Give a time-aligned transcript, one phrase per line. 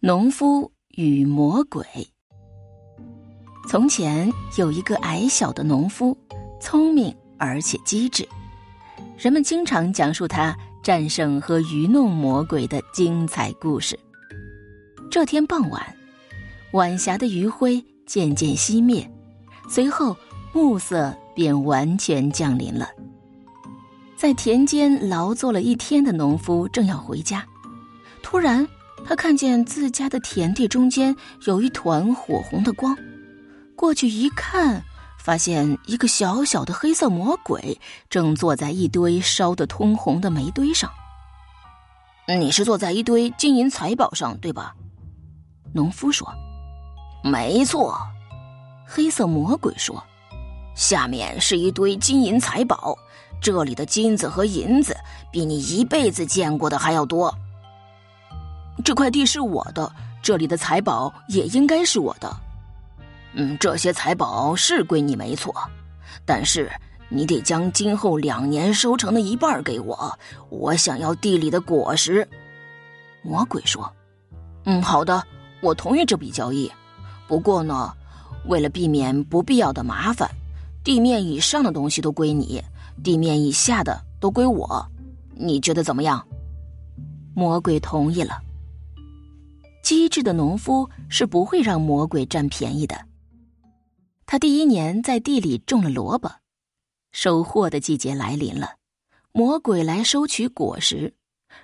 [0.00, 1.84] 农夫与魔鬼。
[3.68, 6.16] 从前有一个矮小的农夫，
[6.60, 8.26] 聪明而且机智，
[9.18, 13.98] 人们经常讲述他战胜和愚弄魔鬼的精彩故事。
[15.10, 15.84] 这天傍晚，
[16.74, 19.10] 晚霞的余晖渐渐熄灭，
[19.68, 20.16] 随后
[20.52, 22.88] 暮色便完全降临了。
[24.16, 27.44] 在田间劳作了一天的农夫正要回家，
[28.22, 28.64] 突然。
[29.08, 32.94] 他看见自家的田地中间有一团火红的光，
[33.74, 34.84] 过去一看，
[35.18, 40.90] 发现一个小小的黑色魔鬼正坐在一堆烧得通红的煤堆上。
[42.26, 44.74] 你是坐在一堆金银财宝上，对吧？
[45.72, 46.30] 农夫说
[47.24, 47.98] ：“没错。”
[48.86, 50.04] 黑色魔鬼说
[50.76, 52.94] ：“下面是一堆金银财宝，
[53.40, 54.94] 这里的金子和银子
[55.32, 57.34] 比你一辈子见过的还要多。”
[58.84, 59.92] 这块地是我的，
[60.22, 62.34] 这里的财宝也应该是我的。
[63.34, 65.54] 嗯，这些财宝是归你没错，
[66.24, 66.70] 但是
[67.08, 72.26] 你得将今后两年收成的一半给我，我想要地里的果实。
[73.22, 73.90] 魔鬼说
[74.64, 75.22] ：“嗯，好的，
[75.60, 76.70] 我同意这笔交易。
[77.26, 77.92] 不过呢，
[78.46, 80.30] 为了避免不必要的麻烦，
[80.82, 82.62] 地面以上的东西都归你，
[83.02, 84.86] 地面以下的都归我。
[85.34, 86.24] 你觉得怎么样？”
[87.34, 88.40] 魔鬼同意了。
[89.88, 93.06] 机智的农夫是不会让魔鬼占便宜的。
[94.26, 96.30] 他第一年在地里种了萝卜，
[97.10, 98.72] 收获的季节来临了，
[99.32, 101.14] 魔鬼来收取果实。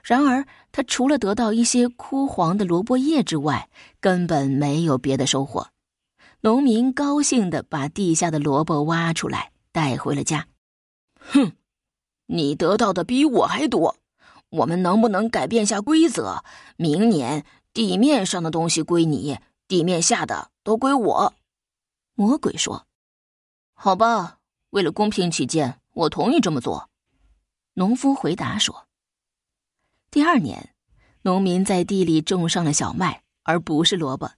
[0.03, 3.69] 然而，他除了得到一些枯黄的萝卜叶之外，
[4.00, 5.69] 根本没有别的收获。
[6.41, 10.47] 农民高兴地把地下的萝卜挖出来带回了家。
[11.19, 11.53] 哼，
[12.25, 13.94] 你得到的比我还多。
[14.48, 16.42] 我们能不能改变下规则？
[16.78, 17.44] 明年。
[17.75, 19.36] 地面上的东西归你，
[19.67, 21.34] 地面下的都归我。
[22.14, 22.86] 魔鬼说
[23.75, 24.39] ：“好吧，
[24.70, 26.88] 为了公平起见，我同意这么做。”
[27.75, 28.87] 农夫回答说
[30.12, 30.72] ：“第二年，
[31.22, 34.31] 农民在地里种上了小麦，而不是萝卜。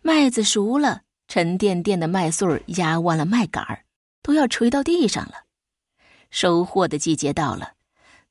[0.00, 3.84] 麦子熟了，沉甸甸的麦穗儿压弯了麦秆儿，
[4.22, 5.46] 都要垂到地上了。
[6.30, 7.72] 收获的季节到了，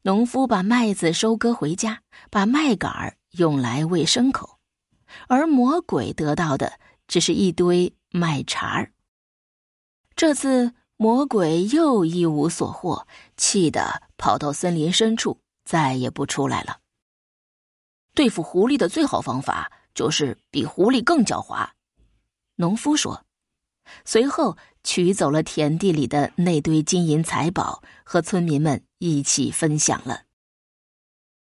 [0.03, 4.59] 农夫把麦子收割回家，把麦秆儿。”用来喂牲口，
[5.27, 8.91] 而魔鬼得到的只是一堆麦茬儿。
[10.15, 16.77] 这次魔鬼又一无所获，气得跑到森林深处，再也不出来了。
[18.13, 21.69] 对付狐狸的最好方法就是比狐狸更狡猾，
[22.57, 23.25] 农夫说。
[24.05, 30.21] 随后取走了田地里的那堆金银财宝，和村民们一起分享了。